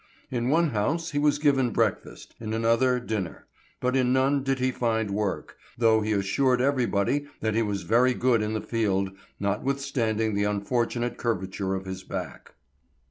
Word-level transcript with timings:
In 0.31 0.49
one 0.49 0.71
house 0.71 1.11
he 1.11 1.19
was 1.19 1.37
given 1.37 1.69
breakfast, 1.69 2.33
in 2.39 2.55
another 2.55 2.99
dinner, 2.99 3.45
but 3.79 3.95
in 3.95 4.11
none 4.11 4.41
did 4.41 4.57
he 4.57 4.71
find 4.71 5.11
work, 5.11 5.57
though 5.77 6.01
he 6.01 6.11
assured 6.11 6.59
everybody 6.59 7.27
that 7.41 7.53
he 7.53 7.61
was 7.61 7.83
very 7.83 8.15
good 8.15 8.41
in 8.41 8.53
the 8.53 8.61
field, 8.61 9.11
notwithstanding 9.39 10.33
the 10.33 10.43
unfortunate 10.45 11.17
curvature 11.17 11.75
of 11.75 11.85
his 11.85 12.01
back. 12.03 12.55